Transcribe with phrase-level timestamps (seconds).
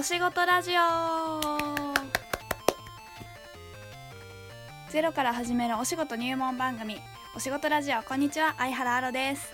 [0.00, 0.80] お仕事ラジオ。
[4.90, 6.96] ゼロから始めるお仕事入門番組。
[7.36, 8.54] お仕事ラジオこんにちは。
[8.56, 9.52] 相原アロです。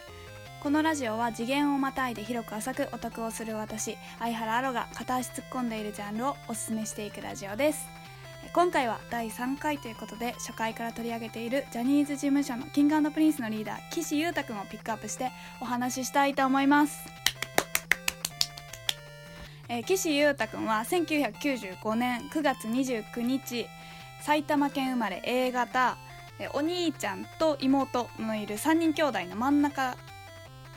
[0.63, 7.89] このラジオは次元をまたいで広く浅くオタクをする私相原アロが片足突っ込んでいるジャンルをおすすめしていくラジオです。
[8.55, 17.26] 今回は第3回ということで初回から取り上げているジャニーズ事務所の King&Prince のリーダー岸優太くんをピックアップしてお話ししたいと思います。
[19.69, 23.67] えー、岸優太君は1995年9月29日
[24.21, 25.99] 埼玉県生まれ A 型、
[26.39, 29.97] えー、お兄ちゃんと妹のいる3人兄弟の真ん中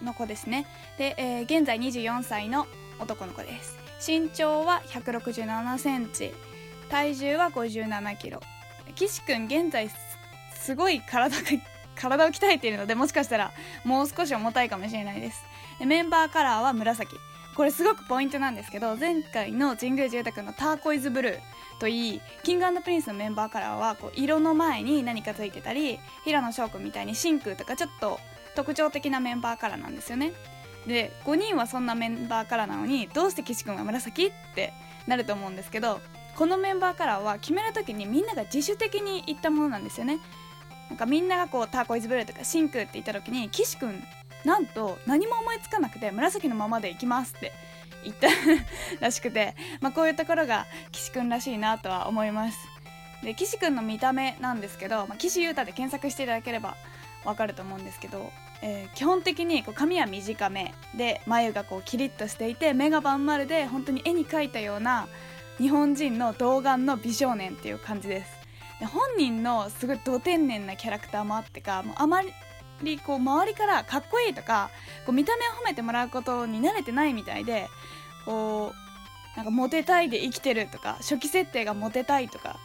[0.04, 0.66] の子ですね。
[0.98, 2.66] で、えー、現在24歳の
[3.00, 3.78] 男の子です。
[4.06, 6.34] 身長は1 6 7センチ
[6.90, 8.40] 体重は5 7キロ。
[8.96, 9.90] 岸君現在
[10.56, 11.44] すごい体が
[11.96, 13.52] 体を鍛えているのでもしかしたら
[13.84, 15.44] もう少し重たいかもしれないです。
[15.80, 17.16] でメンバーカラーは紫。
[17.60, 21.40] これすごくポイントなんですけど前回の神宮寺太君のターコイズブルー
[21.78, 28.18] といい King&Prince のメンバーカラーはこう色の前に何かついてたり平野翔君みたいに真空とかちょっと
[28.56, 30.32] 特徴的なメンバーカラーなんですよね。
[30.88, 34.72] で5人はそんなメンバーカラーなのにどうして岸君は紫って
[35.06, 36.00] なると思うんですけど
[36.38, 40.22] このメンバーカラーは決める時にみんなが自主的に言ったものなんですよね。
[40.88, 44.02] なんかみんながこうターコイズブルーとか真空って言った時に岸君
[44.46, 47.52] なんと何も思いつかなくて紫のままでいきますって
[48.04, 48.28] 言った
[49.00, 52.58] らしくて、まあ、こういうところが岸くんらしいなとは思います。
[53.24, 56.78] で岸くんの見た目なんですけど、まあ、岸優太で検索していただければ
[57.26, 58.32] わかると思うんですけど、
[58.62, 65.08] えー、基本的にこう髪は短めで眉がこうキリッとしていて目がまん丸で本当に絵に描いたような
[65.58, 68.32] 日本人の童顔の美少年っていう感じです。
[68.80, 72.30] で本人のすごいど天然なキャラクターもあってかもうあまり
[72.84, 74.70] りこう周りからかっこいいとか
[75.06, 77.70] こう見た目を褒めてもらうことに慣れてないみたいで
[78.26, 82.58] こうなんかモテたいで生きてるとか初期設定がモテたいとか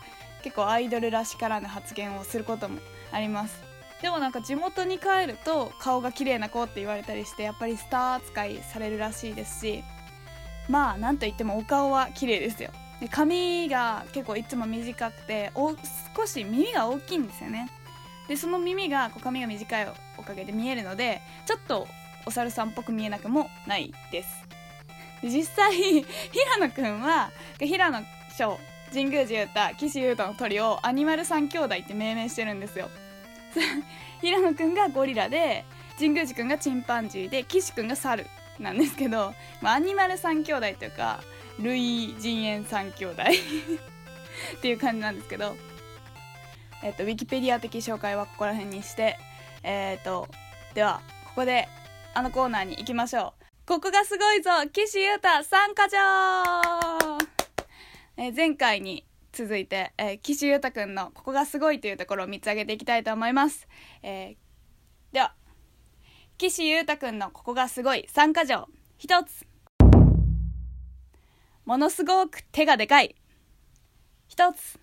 [0.43, 2.81] 結構アイドルらしからぬ発言をすることも
[3.13, 3.63] あります。
[4.03, 9.83] でもなんか地元に帰ると顔が綺麗な子って言われたりしてやっぱりスター扱いされるらしいですし
[10.69, 12.71] まあなんといってもお顔は綺麗ですよ。
[13.01, 15.75] で髪が結構いつも短くてお
[16.17, 17.71] 少し耳が大きいんですよね。
[18.29, 19.89] でその耳がこう髪が短い
[20.19, 21.87] おかげで見えるのでちょっと
[22.27, 24.29] お猿さんっぽく見えなくもないです。
[25.23, 26.05] 実際平
[26.59, 28.01] 野くんは平野
[28.37, 28.59] 翔
[28.93, 32.91] 神宮寺雄太岸優太の鳥をアニマル三兄弟って命名してるんですよ。
[34.21, 35.65] 平野くんがゴリラで
[35.97, 38.27] 神宮寺くんがチンパンジーで岸くんが猿
[38.59, 41.21] なんですけど、まあ、アニマル三兄弟というか
[41.59, 43.23] 類人猿三兄弟
[44.59, 45.57] っていう感じなんですけど。
[46.85, 49.19] えっと、ウィキペディア的紹介はここら辺にして、
[49.65, 50.29] えっ、ー、と、
[50.75, 51.69] では、ここで、
[52.13, 53.45] あのコーナーに行きましょう。
[53.67, 55.99] ここがすごいぞ岸優太参加状
[58.17, 63.67] えー、前回に続いて、えー、岸優太くんのここがすごいというところを3つ挙げていきたいと思います。
[64.03, 65.35] えー、では、
[66.37, 69.47] 岸優太くんのここがすごい参加状1つ。
[71.65, 73.17] ものすごく手がでかい。
[74.29, 74.79] 1つ。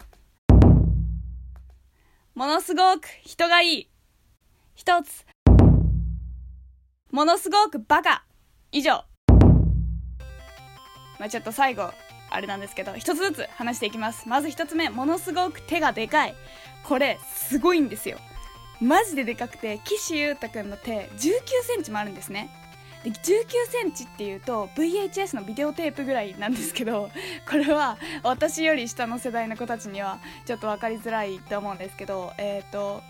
[2.33, 3.90] ものすごく人がいい。
[4.81, 5.27] 一つ。
[7.11, 8.23] ものすごくバカ。
[8.71, 9.03] 以上。
[11.19, 11.91] まあちょっと最後、
[12.31, 14.27] あれなんですけど、一つずつ話していきます。
[14.27, 16.33] まず一つ目、ものすごく手がでかい。
[16.83, 18.17] これ、すごいんですよ。
[18.81, 21.19] マジででかくて、岸優太くんの手、19
[21.61, 22.49] センチもあるんですね。
[23.03, 23.15] で19
[23.67, 27.09] センチっていうと VHS のビデオテープぐらいなんですけど
[27.49, 33.01] これは私より下の世代の子たちにはちょっと分かりづらいと思うんですけどえっ、ー、と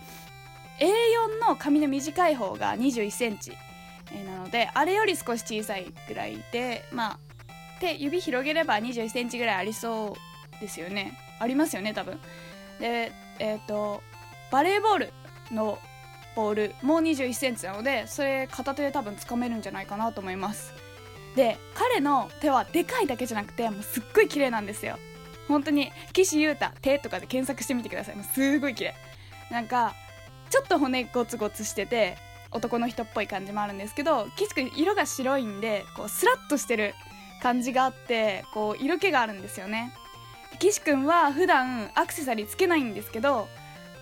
[0.82, 3.52] A4 の紙の短い方が21センチ。
[4.26, 7.18] なのであれより少し小さいぐらいでまあ
[7.80, 10.16] 手指広げれば21センチぐらいありそ
[10.58, 11.18] うですよね。
[11.38, 12.18] ありますよね多分。
[12.80, 14.02] でえっ、ー、と
[14.50, 15.12] バレーボール
[15.50, 15.78] の
[16.34, 20.74] ボールも2 1センチなのでそれ片手で多分つかめるんじゃないかなと思います。
[21.36, 24.98] で彼の手はでかいだけじゃなくてもうすっごい綺麗なんですよ。
[25.48, 28.16] 本当に岸優太手とかで検索してみてください。
[28.16, 28.94] もうすごい綺麗。
[29.50, 29.94] なんか
[30.52, 32.18] ちょっと骨ゴツゴツしてて
[32.50, 36.94] 男の人っぽい感じもあるんですけど岸く色が白いんでこうスラッとしてる
[37.42, 39.94] 感じがあってこう色気があるんですよね。
[40.58, 43.48] 岸くんは普段アクセサリーつけないんですけど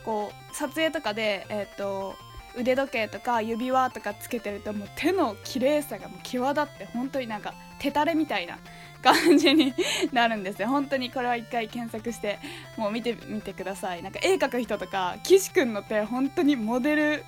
[0.04, 2.16] こう撮影とかで、えーと、
[2.56, 8.58] 腕時計とか指輪とかつけてるともう手の綺麗さがもう際立って本当になんか手垂れみたいな
[9.02, 9.74] 感じに
[10.12, 10.68] なるんですよ。
[10.68, 12.38] 本当にこれは一回検索して
[12.76, 14.02] もう見てみてください。
[14.02, 17.24] なんか絵描く人とか岸くんの手本当にモデル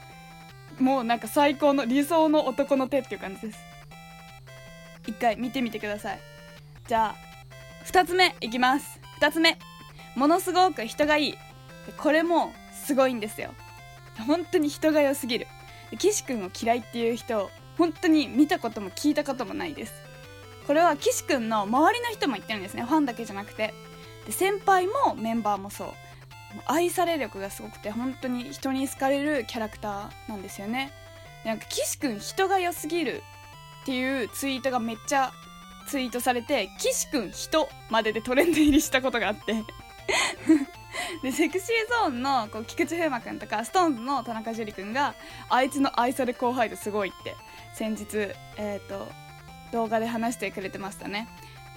[0.78, 3.58] もうなんか最高の理想の男の手っていう感じです。
[5.06, 6.20] 一回見てみてください。
[6.86, 9.00] じゃあ2つ目いきます。
[9.20, 9.58] 2つ目。
[10.14, 11.34] ものすごく人がいい。
[11.96, 13.54] これもすごいんですよ。
[14.26, 15.46] 本当に人が良すぎる。
[15.98, 20.11] 岸君を嫌いっていう人本当に見たことも聞いたこともないです。
[20.66, 22.82] これは岸君の周りの人も言ってるんですね。
[22.82, 23.74] ファンだけじゃなくて。
[24.26, 25.88] で先輩もメンバーもそう。
[26.66, 30.92] 愛され力がすごくて本当に人に好かれるキャラクターなんですよね。
[31.44, 33.22] なんか岸君人が良すぎる
[33.82, 35.32] っていうツイートがめっちゃ
[35.88, 39.54] ツイートされて岸君人まででトレンド入りしたことがあって。
[41.22, 45.14] でセクシーゾーンのこう菊池風磨君とか SixTONES の田中樹君が
[45.48, 47.34] あいつの愛され後輩度すごいって
[47.74, 49.08] 先日、えーと、
[49.72, 51.28] 動画で話してくれてましたね。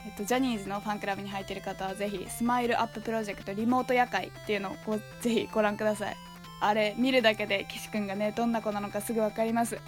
[0.06, 6.18] えっと、ジャニーズのファンクラブに入っている方はぜひスマイルアッププロジェクトリモート夜会っていうのをこうぜひご覧ください。
[6.62, 9.80] あれ見るだけで岸君がねどんな子なのかすぐ分かります。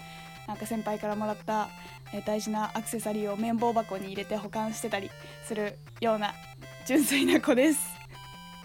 [0.47, 1.69] なんか先輩からもらった、
[2.13, 5.11] え大事なアクセサリーを綿棒箱に入れて保管してたり
[5.43, 6.33] するような
[6.85, 7.95] 純粋な子です。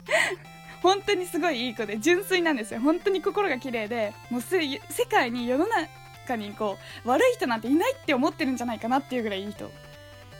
[0.80, 2.80] 本当にすごいいい子で純粋なんですよ。
[2.80, 4.78] 本当に心が綺麗でもう世
[5.10, 6.01] 界に世の中
[6.36, 9.70] にこう悪い人なんていないって思ってるんじゃないかなっていうぐらいいい人。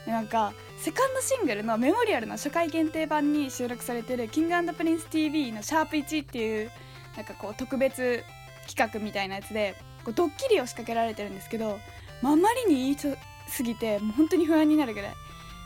[0.05, 6.71] でなんかセカンドシングルのメモリアルの初回限定版に収録されてる King&Prince TV の「シャープ #1」っていう
[7.15, 8.23] なんかこう特別
[8.67, 11.79] 企画みたいなやつでこうドッキリを仕掛けられてるんですけど、
[12.21, 13.15] まあ、まりにいい人
[13.47, 15.13] すぎてもう本当に不安になるぐらい。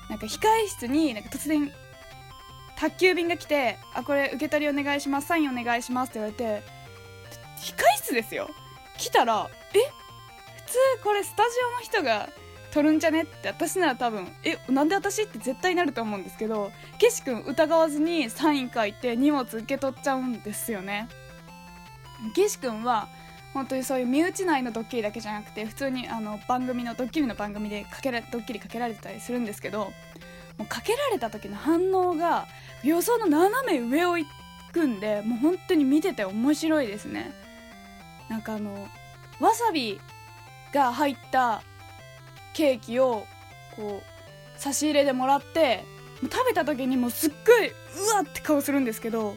[0.09, 1.71] なんか控え室になんか突然
[2.77, 6.63] 宅急便が来て「あこれ受け取りお願いしますサインお願いします」って言われて
[7.59, 8.49] 控室ですよ。
[8.97, 9.79] 来たら「え
[11.07, 12.27] これスタジオの人が
[12.71, 21.07] 取るんじゃね?」って私なら多分「えなんで私?」って絶対なると思うんですけど岸君疑わずにサイン書いて荷物受け取っちゃうんですよね
[22.36, 23.07] 岸君は
[23.54, 29.94] 本当にそういう身内内のドッキリだけじゃなくて普通にあの番組のドッキリの番組でかけらドッキリかけられてたりするんですけど
[30.57, 32.48] もうかけられた時の反応が
[32.83, 34.27] 予想の斜め上を行
[34.74, 37.31] くんでもう本当に見てて面白いですね
[38.27, 38.88] なんかあの
[39.39, 40.01] わさび
[40.73, 41.61] が入った
[42.53, 43.25] ケーキを
[43.75, 45.85] こう差し入れでもらって
[46.23, 49.35] 食べた時にもうすっごいうわって顔するんですけど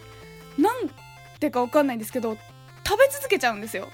[0.58, 0.90] なん
[1.38, 2.36] てか分かんないんですけど
[2.86, 3.88] 食べ続けちゃうんですよ。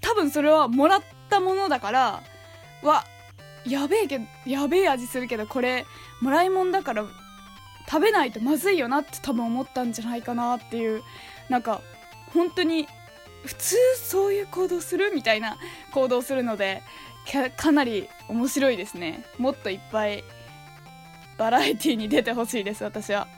[0.00, 2.22] 多分それはもらったものだから
[2.82, 3.04] わ
[3.66, 5.84] やべえけどやべえ味するけどこれ
[6.20, 7.04] もらいもんだから
[7.90, 11.02] 食べないとまずいよなって多分思ったんじゃないかなっていう
[11.48, 11.82] なんか
[12.32, 12.86] 本当に
[13.44, 15.58] 普通そういう行動するみたいな
[15.92, 16.82] 行動するので
[17.56, 19.24] かなり面白いですね。
[19.38, 20.24] もっといっぱい
[21.36, 23.28] バラエティーに出てほしいです私は。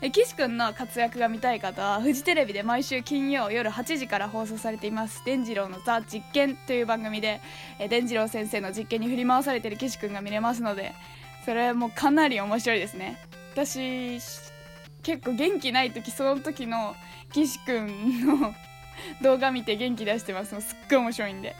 [0.00, 7.40] え岸くんの活躍が見たい方はフジテレビで毎週金曜夜8時から放送されています伝次郎のザ実験という番組で
[7.78, 10.92] え伝次郎先生の実験に振り回されてる岸くんが見れますので
[11.44, 13.18] それもかなり面白いですね。
[13.52, 14.18] 私
[15.02, 16.96] 結構元気ない時その時の
[17.32, 18.54] 岸くんの
[19.22, 20.52] 動画見て元気出してます。
[20.52, 21.56] もうすっごい面白いんで。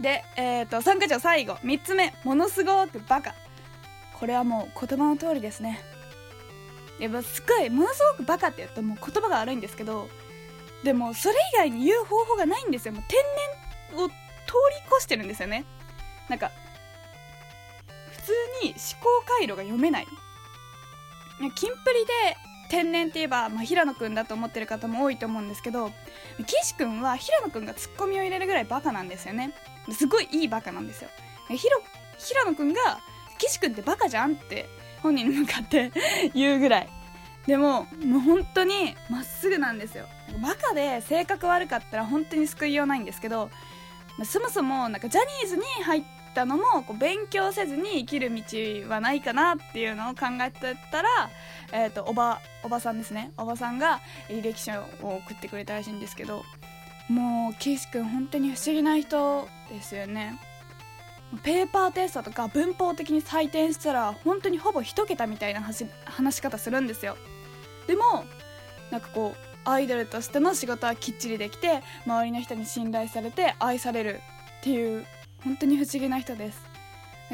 [0.00, 1.54] で、えーと、参加者最後。
[1.54, 2.14] 3つ目。
[2.24, 3.34] ものすごくバカ。
[4.18, 5.80] これはもう言葉の通りですね。
[6.98, 10.08] やっぱすごいものすごくバカって言うともう言葉が悪いんですけど
[10.84, 12.94] でもそれ以外に言う方法がないんですよ。
[12.94, 13.18] もう天
[13.90, 14.16] 然を通り
[14.86, 15.64] 越してるんですよね。
[16.28, 16.52] なんか
[18.12, 18.32] 普通
[18.62, 20.06] に思考回路が読めない。
[21.56, 22.36] キンプリで
[22.72, 25.92] 天然って言えば、まあ、平野くんだと思ってる方も多いと思うんですけど
[26.46, 29.52] 岸くんは平野くんがツッコミを入れるぐらいバカなんですよね。
[29.90, 31.10] すごいいいバカなんですよ。
[31.48, 32.80] 平野くんが
[33.36, 34.70] 岸くんってバカじゃんって
[35.02, 35.92] 本人に向かって
[36.32, 36.88] 言うぐらい。
[37.46, 40.08] でももう本当にまっすぐなんですよ。
[40.42, 43.50] バカで性格悪かったら本当に救いようないんですけど
[44.24, 46.02] そもそもなんかジャニーズに入っ
[46.34, 48.42] たのもこう勉強せずに生きる道
[48.88, 51.08] はないかなっていうのを考えてたら、
[51.72, 53.32] えーと、おばおばさんですね。
[53.36, 54.72] おばさんが履歴書
[55.02, 56.44] を送ってくれたらしいんですけど
[57.08, 60.38] もう岸君本当に不思議な人ですよね。
[61.44, 67.16] ペーパーテストとか文法的に採点したら本当にほぼ1桁みたいな話し方するんですよ。
[67.86, 68.24] でも
[68.90, 74.20] なんかこうアイドルとしての仕事はきっちりできて周りの人に信頼されて愛される
[74.60, 75.06] っていう
[75.44, 76.72] 本当に不思議な人です。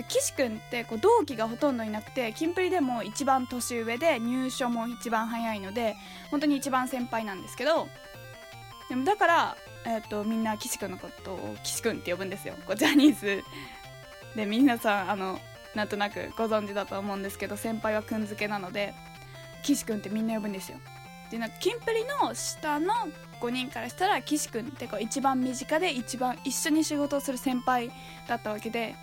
[0.08, 5.96] 岸君ってこう同期がほとんどいなくてキンプリでも一番年上で入所も一番早いので
[6.30, 7.88] 本当に一番先輩なんですけど
[8.88, 12.54] でもだから、えーと、みんな岸君のことを岸君って呼ぶんですよ。
[12.66, 13.42] こうジャニーズ。
[14.36, 15.40] で皆さんあの
[15.74, 18.94] なんとなくご存知だと思うんですけど先輩はくんづけなので
[19.62, 20.78] 岸君ってみんな呼ぶんですよ。
[21.30, 22.92] でなんかキンプリの下の
[23.40, 27.90] 5人からしたら岸君ってこう一番身近で一番一緒に仕事をする先輩
[28.26, 28.96] だったわけで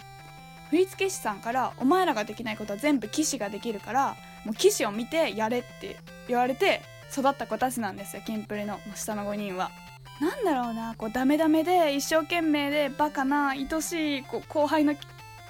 [0.72, 9.72] 振付師さんから「お前らができないことは全部岸ができるからもう騎士を見てやれって言われて育った子たちなんですよキンプリの下の5人は。
[10.20, 14.96] なんだろうなこうダメダメで一生懸命でバカな愛しいこう後輩の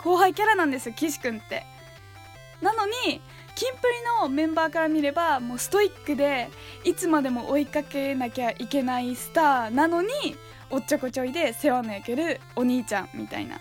[0.04, 1.66] 後輩キャラなんですよ岸君って。
[2.62, 3.22] なのに
[3.56, 6.50] キンプリのメンバーから見ればもうストイックで
[6.84, 10.10] いつまでも追いかけなきゃいけないスターなのに
[10.70, 13.60] おっちょこちょいで世話の焼けるお兄ちゃんみたいな。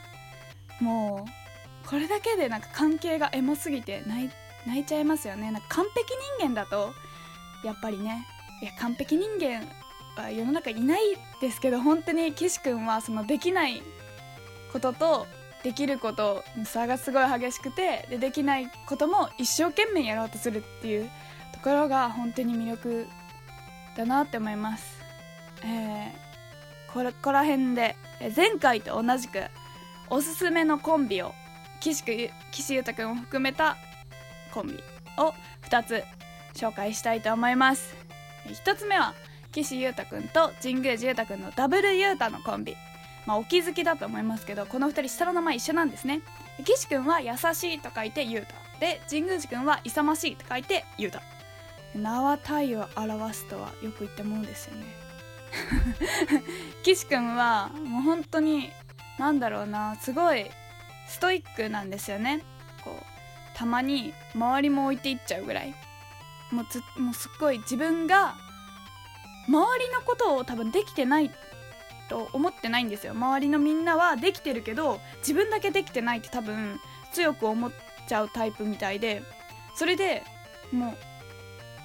[0.80, 4.30] もうこれだけでなんか関係がエモすぎて泣
[4.80, 5.50] いちゃいますよね。
[5.52, 6.92] なんか完璧人間だと
[7.62, 8.26] やっぱりね
[8.62, 9.62] いや完璧人間
[10.16, 11.00] は世の中いない
[11.40, 13.82] ですけど本当に岸君はそのできない
[14.72, 15.26] ことと
[15.64, 21.10] できることの差がすごい激しくてでできないことも一生懸命やろうとするっていう
[21.54, 23.06] ところが本当に魅力
[23.96, 25.02] だなって思います。
[25.64, 27.96] えー、ここら辺で
[28.36, 29.38] 前回と同じく
[30.10, 31.32] おすすめのコンビを
[31.80, 32.04] 岸
[32.50, 33.76] 岸優太くんを含めた
[34.52, 34.74] コンビ
[35.18, 35.32] を
[35.68, 36.04] 2つ
[36.54, 37.94] 紹介したいと思います
[38.46, 39.14] 1つ目は
[39.52, 42.76] 岸優太くんと神宮寺優太くんのダブル優太のコンビ
[43.26, 46.22] まあ、お気づきだと思いますけどこの2人下の名前一緒なんですね。
[46.64, 51.20] 岸くんは優しいと書いて優太で神宮寺くんは勇ましいと書いて優太
[51.94, 54.84] 名は体を表すとはよく言ったものですよね。
[56.82, 58.70] 岸くんはもう本当に
[59.18, 60.50] 何だろうなすごい
[61.08, 62.42] ストイックなんですよね。
[62.84, 65.74] こうたまに周りも置いていっちゃうぐらい。
[66.50, 68.34] もうずもうすっごい自分が
[69.48, 71.30] 周りのことを多分できてない
[72.08, 73.12] と思ってないんですよ。
[73.12, 76.78] 周りのみんなはできてるけど自分だけできてないって多分
[77.12, 77.72] 強く思っ
[78.06, 79.22] ちゃうタイプみたいで
[79.74, 80.22] それで
[80.72, 80.96] もう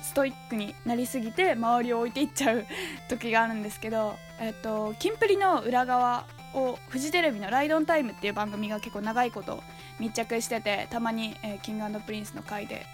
[0.04, 2.66] ストイックになりすぎて周りを置いていっちゃう
[3.10, 9.62] 時があるんですけど、えっと、キンプリの裏側をフジテレビの「ライドオンタイム」っていう番組が結構長いこと
[10.00, 12.86] 密着しててたまに、えー、キングプリンスの回で、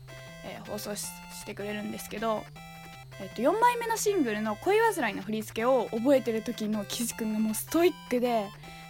[0.44, 1.08] えー、放送し
[1.46, 2.44] てくれるんですけど、
[3.20, 8.50] えっと、4枚目のシングルの「恋煩い」の振り付けを覚えてる時の岸君がもうストイックで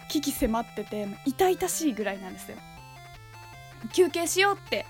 [0.10, 2.58] 危機迫ってて痛々しいぐらいなんですよ。
[3.94, 4.86] 休憩しようって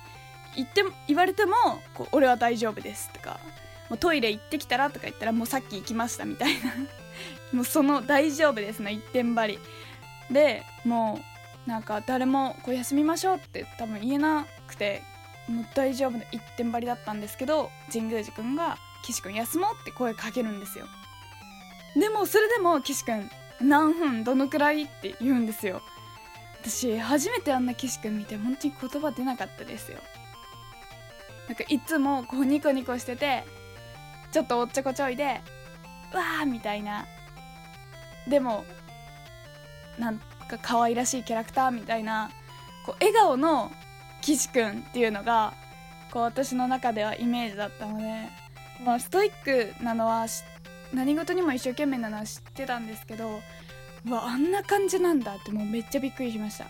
[0.56, 1.54] 言って言われても
[2.13, 3.39] 「俺は大丈夫です」とか
[3.89, 6.74] 「もうトイレ行ってきたら?」とか言ったら「もうさっき行きました」みたいな
[7.51, 9.60] もうその「大丈夫です」の一点張り
[10.32, 11.20] でも
[11.68, 15.01] うなんか誰もこう休みましょうって多分言えなくて
[15.48, 20.88] もう大丈夫の一点張りだったんですけど神宮寺君が「岸君休もう」って声かけるんですよ。
[21.96, 23.30] でもそれでも岸君
[23.62, 25.82] 何分どのくらいって言うんですよ。
[26.62, 30.00] 私初めてあんな岸君見て本当に言葉出なかったですよ。
[31.48, 33.44] なんかいつもこうニコニコしてて
[34.32, 35.42] ちょっとおっちょこちょいで
[36.12, 37.06] わーみたいな。
[38.28, 38.66] でも
[40.00, 42.32] なんか可愛らしいキャラクターみたいな
[42.86, 43.72] こう笑顔の
[44.22, 45.54] 岸くんっていうのが
[46.12, 48.30] こう私の中ではイメージだったので、
[48.84, 50.25] まあ、ストイックなのは
[50.94, 53.41] 何事にも一生懸命なのは知ってたんですけど
[54.08, 56.65] うわあんな感じなんだってもうめっちゃびっくりしました。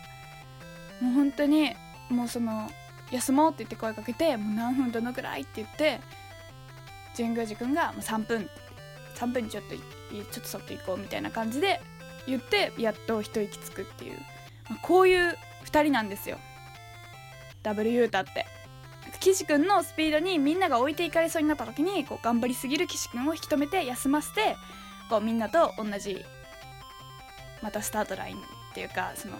[1.00, 1.74] もう本当に
[2.08, 2.70] もうその
[3.10, 6.00] 休もうって言って声かけてもう何分どのくらいって言って
[7.16, 8.48] 神宮寺君が3分
[9.14, 9.82] 3分にちょっとちょ
[10.22, 11.80] っとそっと行こうみたいな感じで
[12.26, 14.18] 言ってやっと一息つくっていう、
[14.68, 15.36] まあ、こういう
[15.66, 16.38] 2人なんですよ。
[17.62, 18.46] W ユータって。
[19.26, 24.56] 岸君のスピードにみんなが置いていかれそうになった時にこう頑張りすぎる岸君を引き止めて休ませて
[25.10, 26.24] こうみんなと同じ
[27.60, 28.40] またスタートラインっ
[28.72, 29.34] ていうかその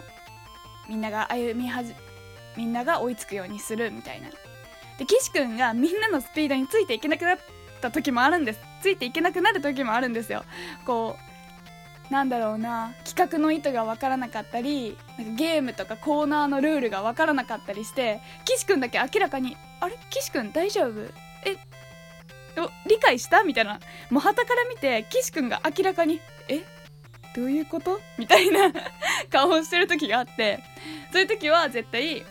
[0.89, 1.93] みんなが歩みはじ
[2.57, 4.27] みんなが追いつくようにするみたいな。
[4.97, 7.37] で岸君がみんなのスピードについていけなくなっ
[7.79, 8.59] た時もあるんです。
[8.81, 10.43] ついていけなくなる時もあるんですよ。
[10.85, 11.15] こ
[12.09, 21.01] うなんだろうな企画の意図が分からなかったりなんかゲームとかコーナーのルールが分からなかったりして岸君だけ明らかに「あれ岸君大丈夫？
[21.45, 21.55] え
[22.87, 23.79] 理解した?」みたいな。
[24.09, 26.19] もうはたから見て岸君が明らかに
[26.49, 26.63] 「え
[27.35, 28.71] どういうこと?」みたいな
[29.31, 30.63] 顔をしてる時があって。
[31.11, 32.25] そういう時は絶対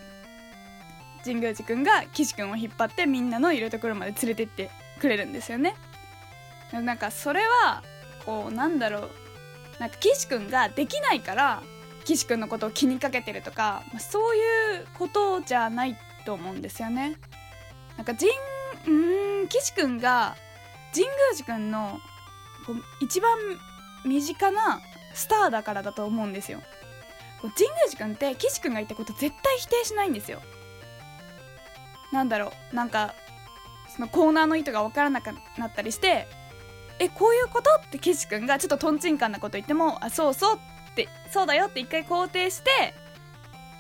[1.25, 5.75] 神宮寺くんが岸くんを引っ張ってみんなのいるところまで連れてってくれるんですよね。
[6.73, 7.83] なんかそれは
[8.25, 9.11] こうなんだろう。
[9.79, 11.63] なんか岸くんができないから
[12.05, 17.17] 岸くんのことを気にかけてるとか、ま、そういうことじゃないと思うんですよね。
[17.97, 18.31] なんか神
[18.87, 20.37] うん岸くんが
[20.93, 22.01] 神宮寺くんの
[22.67, 23.37] こう一番
[24.05, 24.81] 身近な
[25.15, 26.63] スターだからだと思うんですよ。
[27.43, 30.41] 神宮寺くんって岸くんが言ったこと絶対否定しないんですよ。
[32.13, 33.15] なんだろうなんか
[33.95, 35.27] そのコーナーの意図が分からなく
[35.59, 36.29] なったりして
[36.99, 40.57] 「えこういうこと?」って岸君がちょっととんちんかんなこと言っても「あそうそう」
[40.93, 42.95] って「そうだよ」って一回肯定して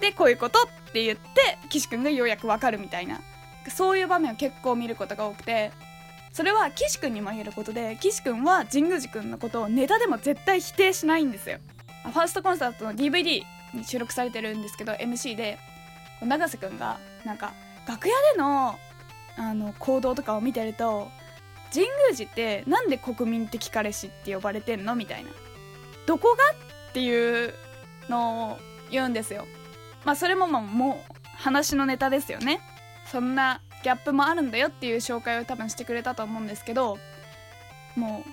[0.00, 0.62] でこういうこと？
[0.62, 3.20] って言って岸君がようやく分かるみたいな。
[3.70, 5.72] そういう場面を結構見ることが多くて
[6.32, 11.58] それは岸君にも言えることで岸君は神宮寺君のことをネタでも絶対否定しないんですよ。
[12.04, 13.42] ファーストコンサートの DVD
[13.74, 15.58] に収録されてるんですけど MC で
[16.22, 17.54] 永瀬君がなんか
[17.88, 18.78] 楽屋での
[19.38, 21.08] あの行動とかを見てると
[21.72, 25.30] 神宮寺ってなんで国民的彼氏って呼ばれてんのみたいな
[26.06, 26.34] どこが
[26.90, 27.54] っていう
[28.08, 28.58] のを
[28.90, 29.46] 言うんですよ。
[30.04, 32.60] まあそれもまあもう話のネタですよね。
[33.10, 36.98] そんなギャップもあるんだよっていう紹介を多分してくれたと思うんですけど
[37.94, 38.24] も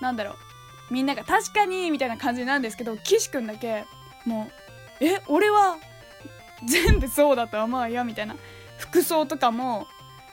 [0.00, 0.32] うなんだろ
[0.90, 3.84] うみんなが「確かに」みたいな感じなんですけど岸君だけ
[4.24, 4.50] も
[5.00, 5.76] う「え俺は
[6.64, 8.36] 全部そうだと思うよ」みたいな。
[8.78, 9.86] 服装とかも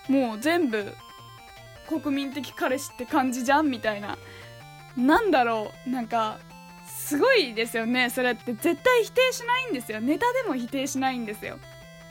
[0.07, 0.93] もう全部
[1.87, 4.17] 国民的彼氏って感じじゃんみたいな。
[4.95, 6.37] なんだろうなんか
[6.87, 8.09] すごいですよね。
[8.09, 9.99] それって絶対否定しないんですよ。
[10.01, 11.57] ネタでも否定しないんですよ。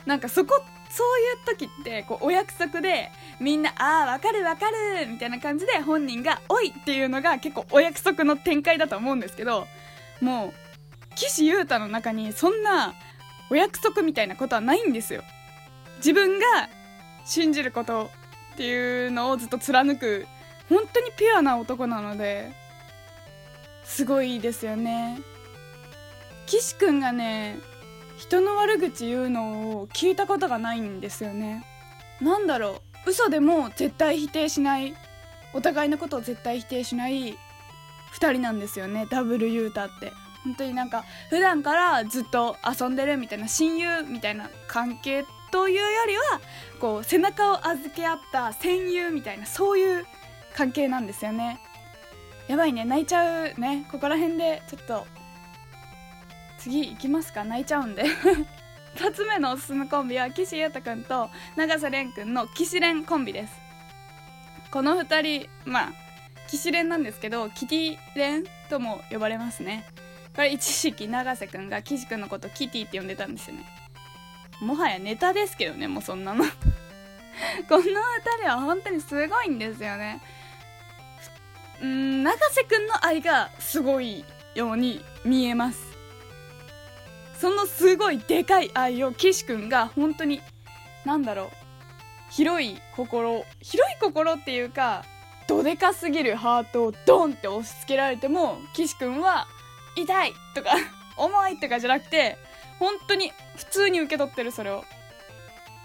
[0.05, 0.61] なんかそこ
[0.95, 9.67] そういう時ってこうお約束でみんな「ああわかるわかる」みたいな感じで本人が「おい!」っていうのが結構お約束の展開だと思うんですけど
[10.21, 10.53] も
[11.11, 12.93] う岸優太の中にそんな
[13.49, 15.23] お約束みたいなことはないんですよ
[15.97, 16.45] 自分が
[17.25, 18.11] 信じること
[18.53, 20.27] っていうのをずっと貫く
[20.69, 22.51] 本当にピュアな男なので
[23.83, 25.19] すごいですよね
[26.45, 27.57] 岸くんがね
[28.17, 31.65] 人の悪口言うのを聞いたことがないんですよね。
[32.21, 33.09] なんだろう。
[33.09, 34.93] 嘘でも絶対否定しない。
[35.53, 37.37] お互いのことを絶対否定しない。
[38.13, 39.07] 2人なんですよね。
[39.09, 40.13] ダブルユータって。
[40.43, 46.41] 本当になんか普段からずっと遊んでるみたいな親友みたいな関係というよりは
[46.79, 50.05] こう背中を預け合った戦友みたいなそういう
[50.55, 51.59] 関係なんですよね。
[52.47, 52.83] やばいね。
[52.83, 53.87] 泣いちゃうね。
[53.91, 55.07] ここら辺でちょっと
[56.63, 57.43] 次行きますか？
[57.43, 58.05] 泣いちゃうんで。
[58.95, 63.53] 2つ目のおすすめコンビは岸優太くんと永瀬廉くんの岸連コンビです。
[64.71, 65.93] この2人まあ
[66.47, 69.85] 岸連なんですけどキティ連とも呼ばれますね。
[70.35, 73.65] これ一時期永瀬くんが岸くんのことキティって呼んでたんですよね。
[74.61, 76.45] もはやネタですけどねもうそんなの。
[77.67, 77.83] この2
[78.41, 80.21] 人は本当にすごいんですよね。
[81.81, 84.23] うん永瀬くんの愛がすごい
[84.55, 85.92] ように見えます。
[87.43, 90.39] そのすごいでかい愛を岸くんが本当に
[91.03, 91.49] 何だろう
[92.31, 95.03] 広い心広い心っていうか
[95.49, 99.45] どでかすぎるハートをドンって押し付けられても岸くんは
[99.97, 100.69] 痛いとか
[101.19, 102.37] 重いとかじゃなくて
[102.79, 104.85] 本当に普通に受け取ってるそれを。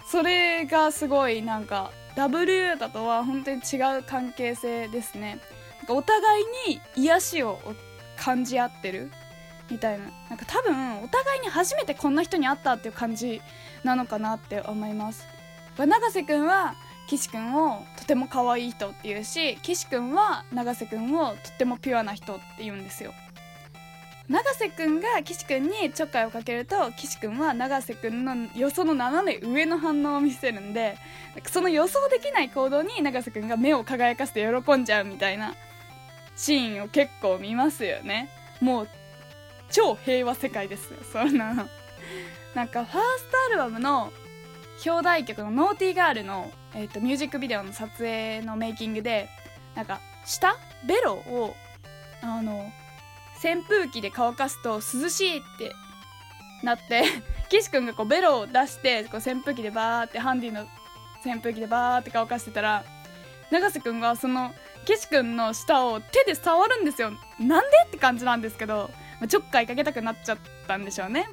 [0.07, 5.40] それがすごいなんか W だとは本当に違う関係性ですね。
[5.88, 7.59] お互いに癒しを
[8.16, 9.11] 感じ合ってる。
[9.71, 10.07] みたいな。
[10.31, 13.41] なんか多分お互いに初めてこんな人に会ったっていう感じ
[13.85, 15.27] なのかなって思います。
[15.79, 16.75] 永瀬くんは
[17.07, 23.15] 岸くんをとても可愛い人っていうし岸くんは永瀬くんをとってもピュアな人って言うんですよ。
[24.29, 30.99] 永瀬くんが岸くんにちょっかいをかけると岸くんは永瀬くんの予想の斜め上の反応を見せるんで
[31.47, 35.55] その予想できない行動に永瀬くんが目を輝かせて喜んじゃうみたいな
[36.37, 38.29] シーンを結構見ますよね。
[38.61, 38.89] もう
[39.71, 41.69] 超平和世界ですよそんなの。
[42.55, 44.13] なんかファーストアルバムの
[44.85, 49.29] 表題曲の「ノーティーガールの」えーと、ミュージックビデオの撮影のメイキングで
[49.75, 51.55] なんか下ベロを
[52.23, 52.71] あの
[53.43, 55.73] 扇風機で乾かすと涼しいって
[56.63, 57.05] なって
[57.49, 60.67] 岸君がこうベロを出してこう扇風機でバーってハンディの
[61.25, 62.85] 扇風機でバーって乾かしてたら
[63.51, 64.55] 永瀬君がその
[64.85, 67.13] 岸君の舌を手で触るんですよ。
[67.39, 67.77] なんで？
[67.87, 68.91] って感じなんですけど
[69.27, 71.27] ちょっかいかけたくなっちゃったんでしょうね。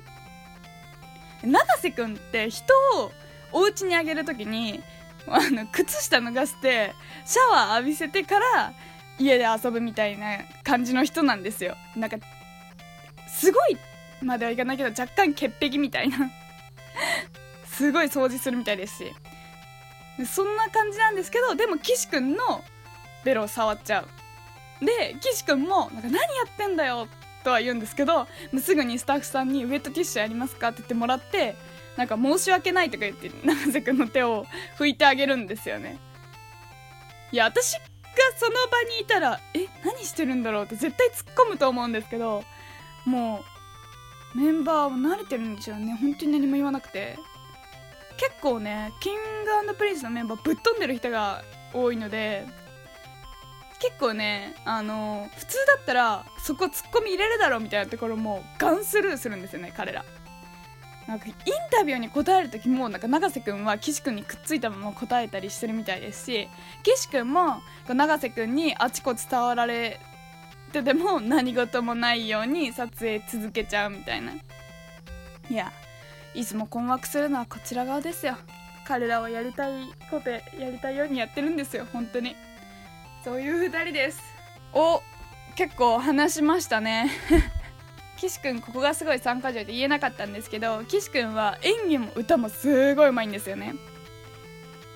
[1.43, 3.11] 永瀬君って人を
[3.51, 4.81] お家にあげる時に
[5.27, 6.93] あの靴下脱がして
[7.25, 8.73] シャワー浴びせてから
[9.19, 11.75] 家で遊ぶみたいな感じの人なんですよ。
[11.95, 12.17] なんか
[13.27, 13.77] すごい
[14.21, 16.31] まではいかないけど若干潔癖みたいな。
[17.65, 19.13] すごい掃除するみたいですし。
[20.25, 22.63] そんな感じなんですけどでも岸くんの
[23.25, 24.85] ベロを触っちゃう。
[24.85, 27.07] で岸くんもなんか何やってんだよ
[27.45, 28.27] とは言うんですけど
[28.59, 31.55] すぐにスタッフさんに「ウェットティッシュありますか?」って言ってもらって
[31.95, 34.45] なんか申し訳ないとか言って永瀬くんの手を
[34.77, 35.97] 拭いてあげるんですよね
[37.31, 37.79] いや私が
[38.37, 42.43] その場にいたらえ何してるんだろうって絶対突っ込むと思うんですけど
[43.05, 43.43] も
[44.35, 47.17] うメンバーも慣れてるんですよね本当に何も言わなくて
[48.17, 52.47] 結構ねキングプリンスのメンバーぶっ飛んでる人が多いので
[53.85, 60.03] 結構ねあの普通だったらそこツッコミ入れるだろうみたいなところもガンスルーするんですよね彼ら。
[61.07, 61.33] なんかイン
[61.69, 66.49] タビューに答える時もなんか永瀬くんは岸くんにくっついたまま答えたりしてるみたいですし
[66.81, 69.99] 岸くんも永瀬くんにあちこち触られ
[70.71, 74.33] てでも何事もないように撮影続けちゃうみたいな。
[74.33, 75.71] いや
[76.33, 78.35] いつも困惑するのはこちら側ですよ。
[78.87, 82.35] 彼らはやりたいことやりたいようにやってるんですよ本当に。
[83.25, 84.21] そういう2人です。
[84.71, 85.01] お
[85.55, 87.09] 結構話しましたね。
[88.17, 93.73] 岸くんここがすごい参加条で言えなかったんですけど岸くんは演技も歌もすごいうまいんですよね。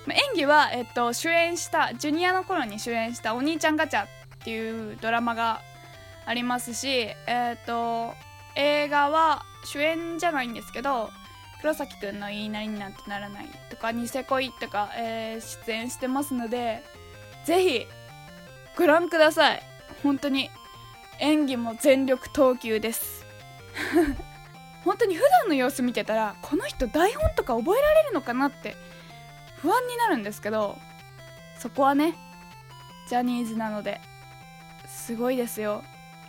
[0.09, 4.07] 演技は、えっと、主演したジュニアの頃に主演した「お兄ちゃんガチャ」っ
[4.43, 5.61] ていうドラマが
[6.27, 6.87] ありますし、
[7.25, 8.13] えっと
[8.53, 11.09] 映画は主演じゃないんですけど
[11.61, 16.83] 黒崎くんの言いなりになんてならないとかニセ恋とか、えー、出演してますので
[17.45, 17.87] ぜひ
[18.79, 19.63] ご覧ください。
[20.03, 20.49] 本当に。
[21.19, 23.25] 演技も全力投球です。
[24.85, 28.77] 本当に普段の様子見てたらこの人台本とか覚えられるのかなって
[29.57, 30.77] 不安になるんですけど
[31.57, 32.15] そこはね
[33.09, 33.99] ジャニーズなので
[34.87, 35.83] すごいですよ。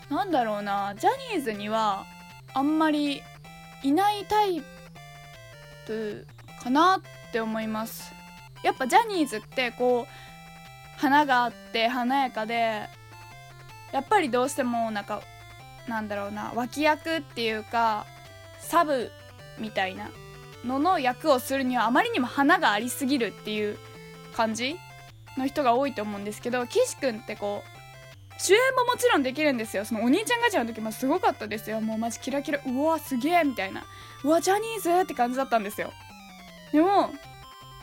[0.08, 2.04] なんだろうなジャニーズには
[2.52, 3.22] あんまり
[3.84, 4.60] いないタイ
[5.86, 6.26] プ
[6.60, 8.12] かなって思います。
[8.64, 10.19] やっぱジャニーズってこう
[11.00, 12.86] 花があって華やかで
[13.92, 15.22] やっぱりどうしてもなんか
[15.88, 18.06] なんだろうな脇役っていうか
[18.58, 19.10] サブ
[19.58, 20.10] みたいな
[20.64, 23.78] のの役をするにはあまりにも花がありすぎるっていう
[24.36, 24.76] 感じ
[25.38, 29.84] の人が多いと思うんですけど岸君ってこう主演ももちろんできるんですよ。
[29.84, 31.82] そのお兄ちゃんガチャの時もすごかったですよ。
[31.82, 33.84] もうマジキラキラうわすげえみたいな。
[34.24, 35.92] うわジャニーズって感じだったんですよ。
[36.72, 37.10] でも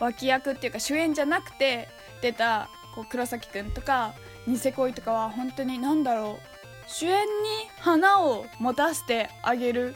[0.00, 1.88] 脇役っていうか主演じゃなくて
[2.22, 4.12] 出たこう黒崎くんとか
[4.44, 7.28] ニセ恋とかは本当に何だろう主演に
[7.78, 9.94] 花を持たせてあげる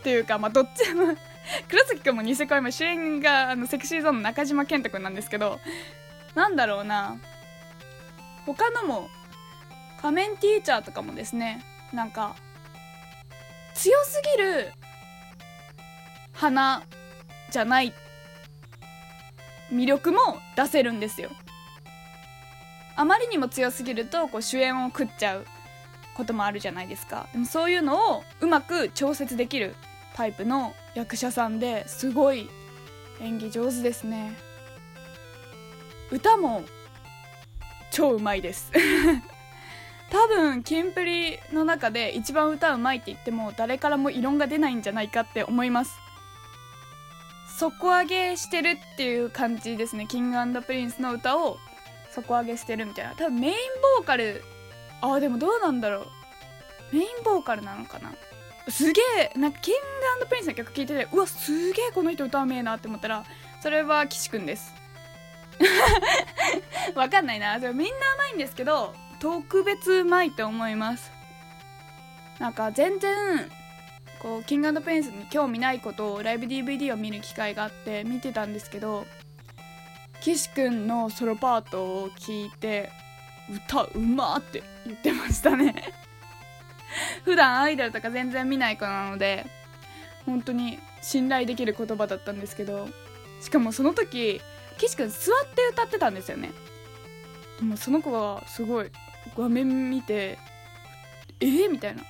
[0.00, 1.16] っていうかまあどっちも
[1.68, 5.58] 黒崎くんもニセ恋も主演があのセクシーゾーンの中島健人くんなんですけど
[6.36, 7.18] なんだろうな
[8.46, 9.08] 他のも
[10.00, 12.36] 仮面ティーチャーとかもですねなんか
[13.74, 14.72] 強すぎる
[16.34, 16.84] 花
[17.50, 17.92] じゃない
[19.72, 20.18] 魅力も
[20.54, 21.30] 出せるんですよ。
[22.98, 25.46] あまりにも強すぎるとこう主演を食っちゃう
[26.14, 27.28] こともあるじゃないですか。
[27.32, 29.76] でもそういうのをうまく調節できる
[30.16, 32.50] タイプの役者さんですごい
[33.20, 34.36] 演技上手ですね。
[36.10, 36.64] 歌も
[37.92, 38.72] 超うまいです。
[40.10, 45.92] 多分キンプリの中で一番歌うまいって言っても誰からも異論が出ないんじゃないかって思います。
[47.58, 50.06] 底上げしてるっていう感じですね。
[50.06, 51.58] King&Prince の歌を
[52.14, 53.14] 底上げしてるみたいな。
[53.14, 53.54] 多分メイン
[53.98, 54.42] ボーカル
[55.00, 56.06] あーでもどうなんだろ
[56.92, 56.96] う。
[56.96, 58.12] メインボーカルなのかな。
[58.68, 59.00] すげ
[59.34, 63.24] えなんかキングプリンスの曲聴いててうわすげえこの人歌うめえなって思ったら
[63.62, 64.74] それは岸くんです。
[66.94, 67.58] わかんないな。
[67.58, 71.10] でもみんなうまいんですけど特別うまいと思います。
[72.38, 73.50] なんか全然
[74.20, 79.06] こうキングプリンスに興味ないことをライブ DVD を見る機会があって見てたんですけど
[80.20, 82.90] 岸くんのソロパートを聞いて
[83.50, 85.94] 歌うまって言ってましたね。
[87.24, 89.46] 普段アイドルとか全然見ない子なので
[90.26, 92.88] 本当に信頼できる言葉だったんですけど
[93.40, 94.40] しかもその時
[94.78, 95.18] 岸くん座っ
[95.54, 96.52] て歌ってたんですよね。
[97.58, 98.90] でもその子がすごい
[99.36, 100.38] 画面見て
[101.40, 102.02] えー、みたいな。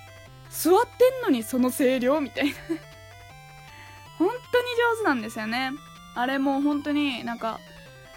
[0.50, 2.52] 座ってんのにその声量みたいな。
[4.18, 5.72] 本当に上手なんですよね。
[6.14, 7.60] あれも本当になんか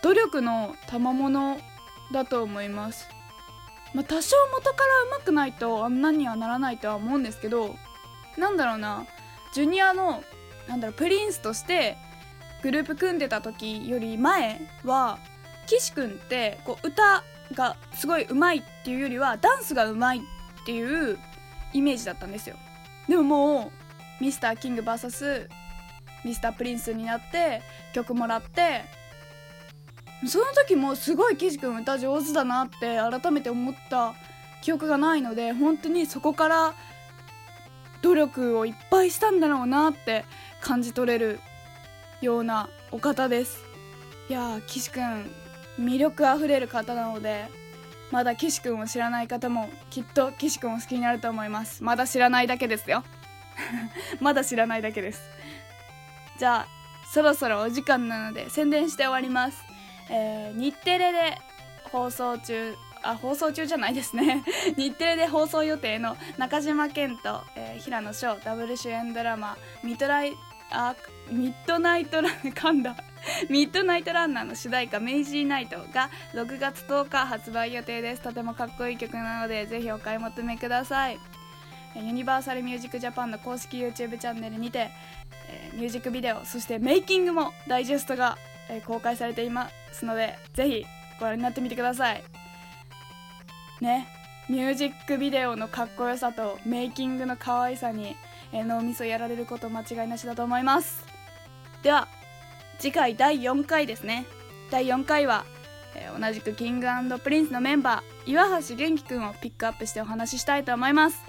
[0.02, 1.60] 努力の賜物
[2.12, 3.08] だと思います、
[3.94, 7.76] まあ、多少元から上手くないとあんなにはならないとは思うんですけど
[8.38, 9.06] なんだろうな
[9.54, 10.24] ジュニアの
[10.68, 11.98] なんだろうプリンスとして
[12.64, 15.20] グループ組んでた時より前は
[15.68, 21.18] 岸くんってこう歌がすごい上手いっていうよりはダンスが上手いっていう
[21.74, 22.56] イメージだったんですよ。
[23.08, 23.72] でもも
[24.20, 25.48] うミスターキング VS
[26.24, 27.62] ミスタープリンスになって
[27.94, 28.86] 曲もらって
[30.28, 34.14] その時もすごい岸君歌上手だなって改めて思った
[34.62, 36.76] 記憶がないので本当にそこから
[38.02, 40.26] 努力をいっぱいしたんだろうなって
[40.60, 41.40] 感じ取れる
[42.22, 43.64] ようなお方です。
[44.30, 45.30] いやー岸君
[45.80, 47.48] 魅力あふれる方なので
[48.12, 51.84] まだ岸君を知らない方もきっと岸君を好きになると思います。
[51.84, 53.04] まだ知らないだけですよ。
[54.20, 55.22] まだ知らないだけです。
[56.38, 56.68] じゃあ
[57.12, 59.71] そろそろお時間なので宣伝して終わります。
[60.12, 61.38] えー、日テレで
[61.92, 64.44] 放送中あ放送中じゃないですね。
[64.78, 70.34] 日テレで放送予定の中島健と、えー、平野翔ダブル主演ドラマ「ミッドライ
[70.70, 70.96] あ
[71.30, 72.96] ミッドナイトラン噛んだ。
[73.50, 78.22] ミッドナイトランナーの主題歌「メイジーナイト」が6月10日発売予定です。
[78.22, 81.20] とてもかっこいい曲なのでぜひお買い求めください。
[81.96, 84.92] ユニバーサル・ミュージック・ジャパンの公式 YouTube チャンネルにて、
[85.50, 88.38] えー、ミュージックビデオそしてメイキングもダイジェストが、
[88.70, 89.81] えー、公開されています。
[90.06, 90.86] のでぜひ
[91.20, 92.24] ご覧になってみてください。
[93.82, 94.08] ね
[94.50, 98.18] ミュージックビデオのかっこよさとメイキングの可愛さに、
[98.52, 101.06] え、脳みそやられること間違いなしだと思います。
[101.84, 102.08] では
[102.80, 104.26] 次回第4回ですね。
[104.72, 105.46] 第4回は、
[105.96, 111.22] えー、同じく King&Prince のメンバー岩橋元気くんをピックアップしてお話ししたいと思います。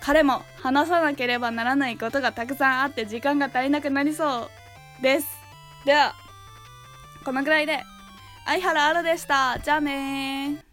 [0.00, 4.50] 彼も話さなければならないことがたくさんあって時間が足りなくなりそ
[5.00, 5.26] うです。
[5.84, 6.14] では
[7.24, 7.84] このぐらいで
[8.44, 9.58] 相原アラでした。
[9.62, 10.71] じゃあね